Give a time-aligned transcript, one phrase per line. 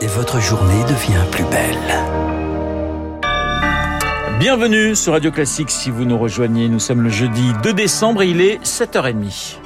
[0.00, 1.76] et votre journée devient plus belle.
[4.38, 6.68] Bienvenue sur Radio Classique si vous nous rejoignez.
[6.68, 9.58] Nous sommes le jeudi 2 décembre et il est 7h30.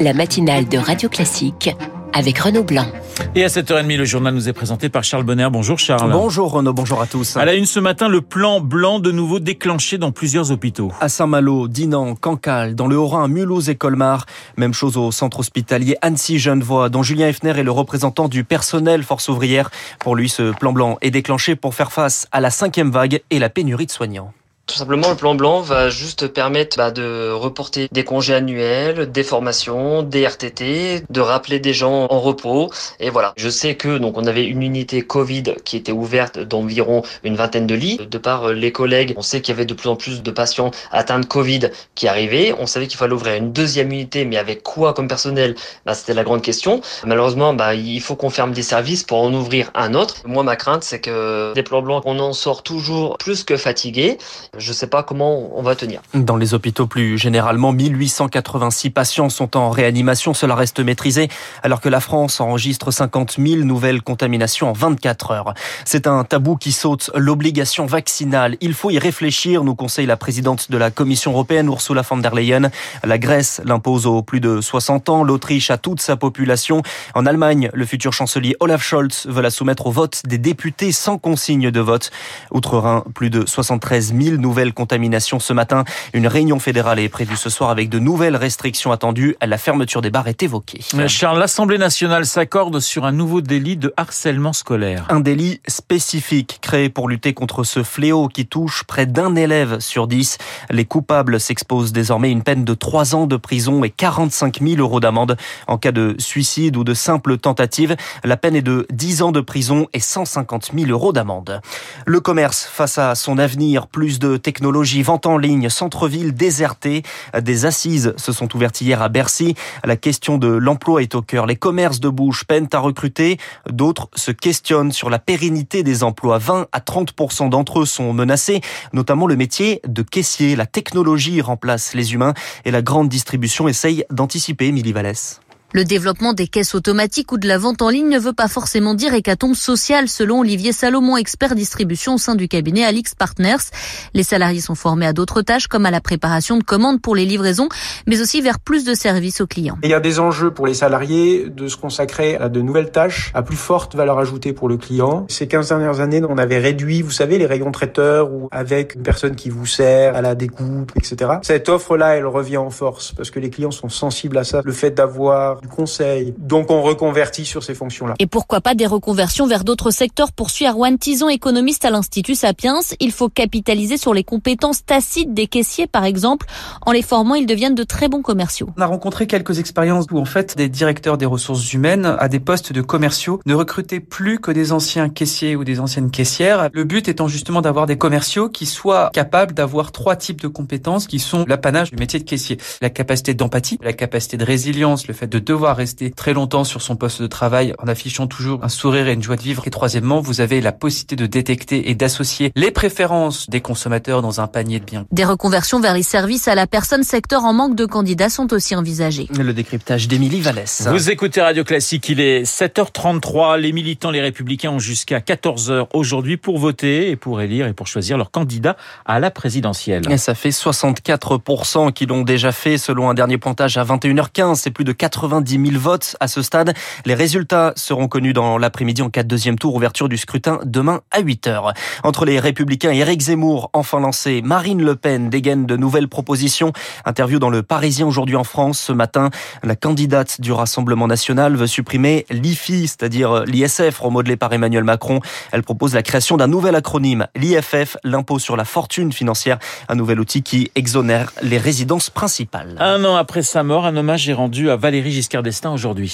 [0.00, 1.70] La matinale de Radio Classique
[2.12, 2.86] avec Renaud Blanc.
[3.34, 5.48] Et à 7h30, le journal nous est présenté par Charles Bonner.
[5.50, 6.10] Bonjour Charles.
[6.10, 7.36] Bonjour Renaud, bonjour à tous.
[7.36, 10.90] À la une ce matin, le plan blanc de nouveau déclenché dans plusieurs hôpitaux.
[11.00, 14.26] À Saint-Malo, Dinan, Cancale, dans le Haut-Rhin, Mulhouse et Colmar.
[14.56, 19.28] Même chose au centre hospitalier Annecy-Genevois, dont Julien Effner est le représentant du personnel force
[19.28, 19.70] ouvrière.
[20.00, 23.38] Pour lui, ce plan blanc est déclenché pour faire face à la cinquième vague et
[23.38, 24.32] la pénurie de soignants.
[24.70, 29.24] Tout simplement, le plan blanc va juste permettre bah, de reporter des congés annuels, des
[29.24, 32.70] formations, des RTT, de rappeler des gens en repos.
[33.00, 33.32] Et voilà.
[33.36, 37.66] Je sais que donc on avait une unité Covid qui était ouverte d'environ une vingtaine
[37.66, 37.98] de lits.
[38.08, 40.70] De par les collègues, on sait qu'il y avait de plus en plus de patients
[40.92, 42.54] atteints de Covid qui arrivaient.
[42.60, 45.56] On savait qu'il fallait ouvrir une deuxième unité, mais avec quoi comme personnel?
[45.84, 46.80] Bah, C'était la grande question.
[47.04, 50.22] Malheureusement, bah, il faut qu'on ferme des services pour en ouvrir un autre.
[50.26, 54.16] Moi, ma crainte, c'est que des plans blancs, on en sort toujours plus que fatigué
[54.60, 56.02] je ne sais pas comment on va tenir.
[56.14, 60.34] Dans les hôpitaux plus généralement, 1886 patients sont en réanimation.
[60.34, 61.28] Cela reste maîtrisé
[61.62, 65.54] alors que la France enregistre 50 000 nouvelles contaminations en 24 heures.
[65.84, 68.56] C'est un tabou qui saute l'obligation vaccinale.
[68.60, 72.34] Il faut y réfléchir, nous conseille la présidente de la Commission européenne, Ursula von der
[72.34, 72.70] Leyen.
[73.02, 76.82] La Grèce l'impose aux plus de 60 ans, l'Autriche à toute sa population.
[77.14, 81.18] En Allemagne, le futur chancelier Olaf Scholz veut la soumettre au vote des députés sans
[81.18, 82.10] consigne de vote.
[82.50, 85.84] Outre-Rhin, plus de 73 000 nouvelles nouvelles contaminations ce matin.
[86.12, 89.36] Une réunion fédérale est prévue ce soir avec de nouvelles restrictions attendues.
[89.40, 90.80] La fermeture des bars est évoquée.
[91.06, 95.06] Charles, l'Assemblée nationale s'accorde sur un nouveau délit de harcèlement scolaire.
[95.08, 100.08] Un délit spécifique créé pour lutter contre ce fléau qui touche près d'un élève sur
[100.08, 100.36] dix.
[100.68, 104.98] Les coupables s'exposent désormais une peine de trois ans de prison et 45 000 euros
[104.98, 105.36] d'amende.
[105.68, 109.40] En cas de suicide ou de simple tentative, la peine est de 10 ans de
[109.40, 111.60] prison et 150 000 euros d'amende.
[112.04, 117.02] Le commerce face à son avenir, plus de technologie, vente en ligne, centre-ville déserté.
[117.40, 119.54] Des assises se sont ouvertes hier à Bercy.
[119.84, 121.46] La question de l'emploi est au cœur.
[121.46, 123.38] Les commerces de bouche peinent à recruter.
[123.70, 126.38] D'autres se questionnent sur la pérennité des emplois.
[126.38, 128.60] 20 à 30% d'entre eux sont menacés,
[128.92, 130.56] notamment le métier de caissier.
[130.56, 132.34] La technologie remplace les humains
[132.64, 135.40] et la grande distribution essaye d'anticiper, Milly Vallès.
[135.72, 138.94] Le développement des caisses automatiques ou de la vente en ligne ne veut pas forcément
[138.94, 143.70] dire hécatombe sociale, selon Olivier Salomon, expert distribution au sein du cabinet Alix Partners.
[144.12, 147.24] Les salariés sont formés à d'autres tâches comme à la préparation de commandes pour les
[147.24, 147.68] livraisons,
[148.08, 149.78] mais aussi vers plus de services aux clients.
[149.84, 153.30] Il y a des enjeux pour les salariés de se consacrer à de nouvelles tâches
[153.34, 155.24] à plus forte valeur ajoutée pour le client.
[155.28, 159.04] Ces 15 dernières années, on avait réduit, vous savez, les rayons traiteurs ou avec une
[159.04, 161.30] personne qui vous sert à la découpe, etc.
[161.42, 164.62] Cette offre-là, elle revient en force parce que les clients sont sensibles à ça.
[164.64, 166.34] Le fait d'avoir du conseil.
[166.38, 168.14] Donc on reconvertit sur ces fonctions-là.
[168.18, 172.80] Et pourquoi pas des reconversions vers d'autres secteurs poursuit Arwan Tison, économiste à l'Institut Sapiens.
[173.00, 176.46] Il faut capitaliser sur les compétences tacites des caissiers, par exemple.
[176.86, 178.70] En les formant, ils deviennent de très bons commerciaux.
[178.76, 182.40] On a rencontré quelques expériences où en fait des directeurs des ressources humaines à des
[182.40, 186.68] postes de commerciaux ne recrutaient plus que des anciens caissiers ou des anciennes caissières.
[186.72, 191.06] Le but étant justement d'avoir des commerciaux qui soient capables d'avoir trois types de compétences
[191.06, 192.58] qui sont l'apanage du métier de caissier.
[192.80, 196.80] La capacité d'empathie, la capacité de résilience, le fait de devoir rester très longtemps sur
[196.80, 199.62] son poste de travail en affichant toujours un sourire et une joie de vivre.
[199.66, 204.40] Et troisièmement, vous avez la possibilité de détecter et d'associer les préférences des consommateurs dans
[204.40, 205.06] un panier de biens.
[205.10, 208.76] Des reconversions vers les services à la personne secteur en manque de candidats sont aussi
[208.76, 209.26] envisagées.
[209.36, 210.86] Le décryptage d'Émilie Vallès.
[210.88, 213.58] Vous écoutez Radio Classique, il est 7h33.
[213.58, 217.88] Les militants, les républicains ont jusqu'à 14h aujourd'hui pour voter et pour élire et pour
[217.88, 220.02] choisir leur candidat à la présidentielle.
[220.10, 224.54] Et ça fait 64% qui l'ont déjà fait selon un dernier pointage à 21h15.
[224.54, 224.92] C'est plus de
[225.40, 226.74] 90 10 000 votes à ce stade.
[227.04, 231.00] Les résultats seront connus dans l'après-midi en cas de deuxième tour, ouverture du scrutin demain
[231.10, 231.72] à 8 heures.
[232.04, 236.72] Entre les Républicains et Éric Zemmour, enfin lancé, Marine Le Pen dégaine de nouvelles propositions.
[237.04, 239.30] Interview dans le Parisien aujourd'hui en France ce matin.
[239.62, 245.20] La candidate du Rassemblement national veut supprimer l'IFI, c'est-à-dire l'ISF remodelé par Emmanuel Macron.
[245.52, 249.58] Elle propose la création d'un nouvel acronyme, l'IFF, l'impôt sur la fortune financière,
[249.88, 252.76] un nouvel outil qui exonère les résidences principales.
[252.78, 255.29] Un an après sa mort, un hommage est rendu à Valérie Giscard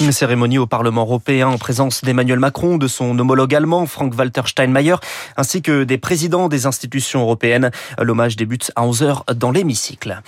[0.01, 4.97] Une cérémonie au Parlement européen en présence d'Emmanuel Macron, de son homologue allemand Frank-Walter Steinmeier,
[5.37, 7.71] ainsi que des présidents des institutions européennes.
[8.01, 10.21] L'hommage débute à 11h dans l'hémicycle.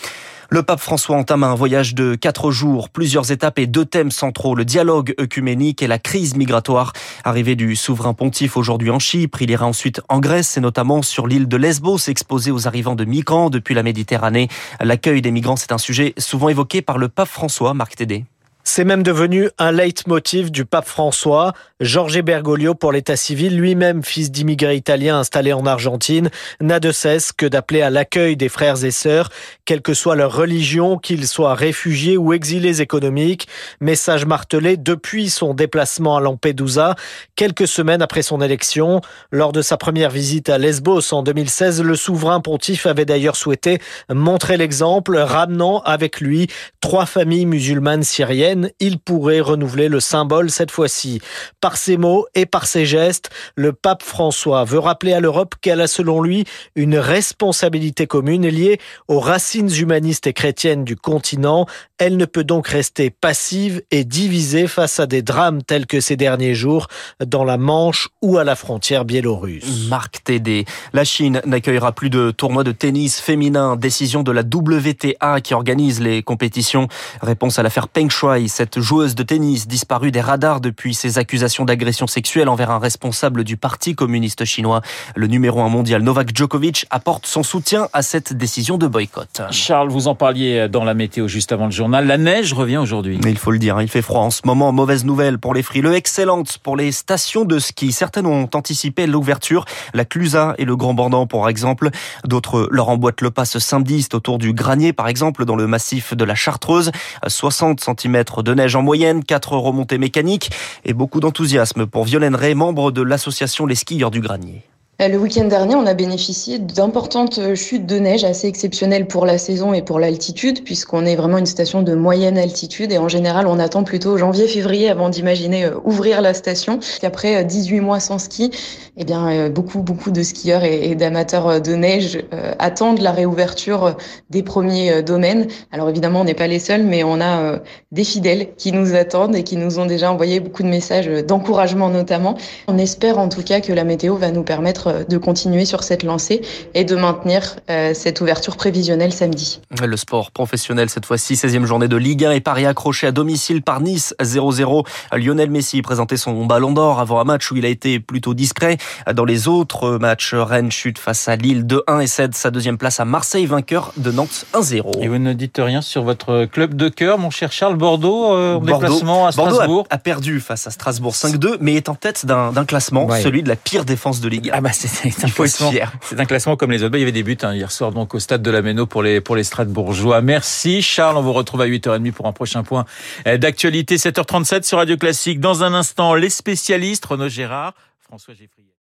[0.51, 4.55] Le pape François entame un voyage de quatre jours, plusieurs étapes et deux thèmes centraux,
[4.55, 6.95] le dialogue œcuménique et la crise migratoire.
[7.23, 11.27] Arrivé du souverain pontife aujourd'hui en Chypre, il ira ensuite en Grèce et notamment sur
[11.27, 14.49] l'île de Lesbos, exposée aux arrivants de migrants depuis la Méditerranée.
[14.81, 18.25] L'accueil des migrants, c'est un sujet souvent évoqué par le pape François, Marc Tédé.
[18.71, 21.55] C'est même devenu un leitmotiv du pape François.
[21.81, 26.29] Jorge Bergoglio, pour l'état civil, lui-même fils d'immigrés italiens installés en Argentine,
[26.61, 29.31] n'a de cesse que d'appeler à l'accueil des frères et sœurs,
[29.65, 33.49] quelle que soit leur religion, qu'ils soient réfugiés ou exilés économiques.
[33.81, 36.95] Message martelé depuis son déplacement à Lampedusa,
[37.37, 39.01] quelques semaines après son élection.
[39.33, 43.79] Lors de sa première visite à Lesbos en 2016, le souverain pontife avait d'ailleurs souhaité
[44.13, 46.49] montrer l'exemple, ramenant avec lui
[46.83, 48.58] trois familles musulmanes syriennes.
[48.81, 51.21] Il pourrait renouveler le symbole cette fois-ci.
[51.61, 55.81] Par ses mots et par ses gestes, le pape François veut rappeler à l'Europe qu'elle
[55.81, 56.45] a selon lui
[56.75, 58.79] une responsabilité commune liée
[59.09, 61.67] aux racines humanistes et chrétiennes du continent.
[61.99, 66.17] Elle ne peut donc rester passive et divisée face à des drames tels que ces
[66.17, 66.87] derniers jours
[67.25, 69.89] dans la Manche ou à la frontière biélorusse.
[69.89, 70.65] Marc Tédé.
[70.93, 73.77] La Chine n'accueillera plus de tournois de tennis féminin.
[73.77, 76.89] Décision de la WTA qui organise les compétitions.
[77.21, 81.65] Réponse à l'affaire Peng Shuai, cette joueuse de tennis disparue des radars depuis ses accusations
[81.65, 84.83] d'agression sexuelle envers un responsable du Parti communiste chinois.
[85.17, 89.43] Le numéro un mondial Novak Djokovic apporte son soutien à cette décision de boycott.
[89.51, 92.07] Charles, vous en parliez dans la météo juste avant le journal.
[92.07, 93.19] La neige revient aujourd'hui.
[93.25, 94.71] Mais il faut le dire, il fait froid en ce moment.
[94.71, 97.91] Mauvaise nouvelle pour les frileux, excellente pour les stations de ski.
[97.91, 99.65] Certaines ont anticipé l'ouverture.
[99.95, 101.91] La Clusa et le Grand Bornand, par exemple.
[102.25, 104.07] D'autres leur emboîtent le pas ce samedi.
[104.13, 106.91] Autour du Granier, par exemple, dans le massif de la Chartreuse.
[107.27, 110.51] 60 cm de neige en moyenne, 4 remontées mécaniques
[110.85, 114.63] et beaucoup d'enthousiasme pour Violaine Ray, membre de l'association Les Skieurs du Granier.
[115.01, 119.39] Euh, le week-end dernier, on a bénéficié d'importantes chutes de neige assez exceptionnelles pour la
[119.39, 123.47] saison et pour l'altitude, puisqu'on est vraiment une station de moyenne altitude et en général,
[123.47, 126.81] on attend plutôt janvier-février avant d'imaginer euh, ouvrir la station.
[127.05, 128.51] Après 18 mois sans ski,
[128.97, 132.25] eh bien, euh, beaucoup, beaucoup de skieurs et, d'amateurs de neige
[132.59, 133.97] attendent la réouverture
[134.31, 135.47] des premiers domaines.
[135.71, 137.61] Alors évidemment, on n'est pas les seuls, mais on a
[137.93, 141.89] des fidèles qui nous attendent et qui nous ont déjà envoyé beaucoup de messages d'encouragement
[141.89, 142.37] notamment.
[142.67, 146.03] On espère en tout cas que la météo va nous permettre de continuer sur cette
[146.03, 146.43] lancée
[146.75, 149.61] et de maintenir euh, cette ouverture prévisionnelle samedi.
[149.83, 153.63] Le sport professionnel cette fois-ci, 16e journée de Ligue 1 et Paris accroché à domicile
[153.63, 154.87] par Nice 0-0.
[155.17, 158.77] Lionel Messi présentait son ballon d'or avant un match où il a été plutôt discret.
[159.13, 163.01] Dans les autres matchs, Rennes chute face à Lille 2-1 et cède sa deuxième place
[163.01, 165.01] à Marseille, vainqueur de Nantes 1-0.
[165.01, 168.57] Et vous ne dites rien sur votre club de cœur, mon cher Charles Bordeaux, euh,
[168.57, 169.67] en déplacement à Strasbourg.
[169.67, 173.49] Bordeaux a, perdu face à Strasbourg 5-2, mais est en tête d'un classement, celui de
[173.49, 174.53] la pire défense de Ligue 1.
[174.55, 175.73] Ah bah c'est un, classement,
[176.03, 176.93] c'est un classement comme les autres.
[176.93, 178.87] Bah, il y avait des buts hein, hier soir donc au stade de la Méno
[178.87, 180.21] pour les, pour les Strasbourgeois.
[180.23, 182.85] Merci Charles, on vous retrouve à 8h30 pour un prochain point
[183.25, 183.97] d'actualité.
[183.97, 185.41] 7h37 sur Radio Classique.
[185.41, 188.58] Dans un instant, les spécialistes, Renaud Gérard, François Geffrier.